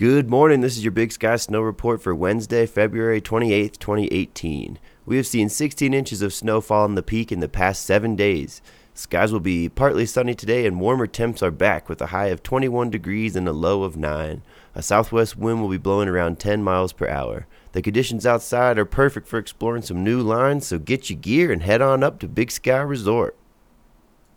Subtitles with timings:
[0.00, 0.62] Good morning.
[0.62, 4.78] This is your Big Sky Snow Report for Wednesday, February 28th, 2018.
[5.04, 8.62] We have seen 16 inches of snowfall on the peak in the past seven days.
[8.94, 12.42] Skies will be partly sunny today, and warmer temps are back with a high of
[12.42, 14.40] 21 degrees and a low of 9.
[14.74, 17.46] A southwest wind will be blowing around 10 miles per hour.
[17.72, 21.62] The conditions outside are perfect for exploring some new lines, so get your gear and
[21.62, 23.36] head on up to Big Sky Resort.